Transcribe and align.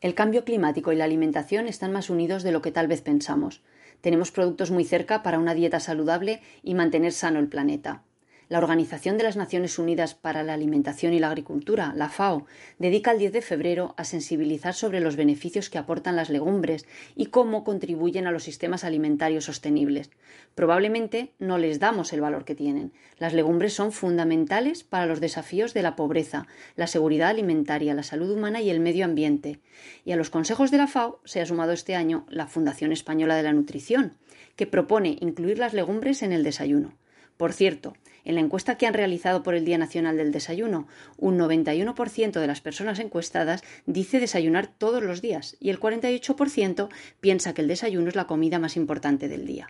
El 0.00 0.14
cambio 0.14 0.44
climático 0.44 0.92
y 0.92 0.96
la 0.96 1.04
alimentación 1.04 1.66
están 1.66 1.92
más 1.92 2.08
unidos 2.08 2.44
de 2.44 2.52
lo 2.52 2.62
que 2.62 2.70
tal 2.70 2.86
vez 2.86 3.00
pensamos. 3.00 3.62
Tenemos 4.00 4.30
productos 4.30 4.70
muy 4.70 4.84
cerca 4.84 5.24
para 5.24 5.40
una 5.40 5.54
dieta 5.54 5.80
saludable 5.80 6.40
y 6.62 6.74
mantener 6.74 7.12
sano 7.12 7.40
el 7.40 7.48
planeta. 7.48 8.02
La 8.48 8.56
Organización 8.58 9.18
de 9.18 9.24
las 9.24 9.36
Naciones 9.36 9.78
Unidas 9.78 10.14
para 10.14 10.42
la 10.42 10.54
Alimentación 10.54 11.12
y 11.12 11.18
la 11.18 11.28
Agricultura, 11.28 11.92
la 11.94 12.08
FAO, 12.08 12.46
dedica 12.78 13.10
el 13.10 13.18
10 13.18 13.32
de 13.32 13.42
febrero 13.42 13.94
a 13.98 14.04
sensibilizar 14.04 14.72
sobre 14.72 15.00
los 15.00 15.16
beneficios 15.16 15.68
que 15.68 15.76
aportan 15.76 16.16
las 16.16 16.30
legumbres 16.30 16.86
y 17.14 17.26
cómo 17.26 17.62
contribuyen 17.62 18.26
a 18.26 18.30
los 18.30 18.44
sistemas 18.44 18.84
alimentarios 18.84 19.44
sostenibles. 19.44 20.10
Probablemente 20.54 21.34
no 21.38 21.58
les 21.58 21.78
damos 21.78 22.14
el 22.14 22.22
valor 22.22 22.46
que 22.46 22.54
tienen. 22.54 22.92
Las 23.18 23.34
legumbres 23.34 23.74
son 23.74 23.92
fundamentales 23.92 24.82
para 24.82 25.04
los 25.04 25.20
desafíos 25.20 25.74
de 25.74 25.82
la 25.82 25.94
pobreza, 25.94 26.46
la 26.74 26.86
seguridad 26.86 27.28
alimentaria, 27.28 27.92
la 27.92 28.02
salud 28.02 28.30
humana 28.30 28.62
y 28.62 28.70
el 28.70 28.80
medio 28.80 29.04
ambiente. 29.04 29.60
Y 30.06 30.12
a 30.12 30.16
los 30.16 30.30
consejos 30.30 30.70
de 30.70 30.78
la 30.78 30.86
FAO 30.86 31.20
se 31.26 31.42
ha 31.42 31.46
sumado 31.46 31.72
este 31.72 31.94
año 31.94 32.24
la 32.30 32.46
Fundación 32.46 32.92
Española 32.92 33.36
de 33.36 33.42
la 33.42 33.52
Nutrición, 33.52 34.14
que 34.56 34.66
propone 34.66 35.18
incluir 35.20 35.58
las 35.58 35.74
legumbres 35.74 36.22
en 36.22 36.32
el 36.32 36.44
desayuno. 36.44 36.94
Por 37.36 37.52
cierto, 37.52 37.94
en 38.28 38.34
la 38.34 38.42
encuesta 38.42 38.76
que 38.76 38.86
han 38.86 38.92
realizado 38.92 39.42
por 39.42 39.54
el 39.54 39.64
Día 39.64 39.78
Nacional 39.78 40.18
del 40.18 40.32
Desayuno, 40.32 40.86
un 41.16 41.38
91% 41.38 42.38
de 42.38 42.46
las 42.46 42.60
personas 42.60 42.98
encuestadas 42.98 43.62
dice 43.86 44.20
desayunar 44.20 44.66
todos 44.66 45.02
los 45.02 45.22
días 45.22 45.56
y 45.60 45.70
el 45.70 45.80
48% 45.80 46.90
piensa 47.22 47.54
que 47.54 47.62
el 47.62 47.68
desayuno 47.68 48.10
es 48.10 48.16
la 48.16 48.26
comida 48.26 48.58
más 48.58 48.76
importante 48.76 49.28
del 49.28 49.46
día. 49.46 49.68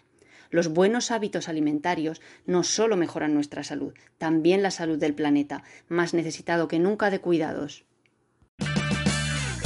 Los 0.51 0.71
buenos 0.71 1.13
hábitos 1.13 1.49
alimentarios 1.49 2.21
no 2.47 2.65
solo 2.65 2.97
mejoran 2.97 3.33
nuestra 3.33 3.63
salud, 3.63 3.95
también 4.19 4.65
la 4.65 4.73
salud 4.73 4.99
del 4.99 5.15
planeta, 5.15 5.63
más 5.89 6.13
necesitado 6.13 6.67
que 6.67 6.81
nunca 6.81 7.11
de 7.11 7.21
cuidados. 7.21 7.85